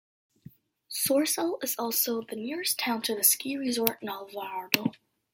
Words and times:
Sorsele 0.89 1.59
is 1.63 1.75
also 1.77 2.23
the 2.23 2.35
nearest 2.35 2.79
town 2.79 3.03
to 3.03 3.13
the 3.15 3.23
ski 3.23 3.55
resort 3.55 4.01
Nalovardo. 4.01 4.95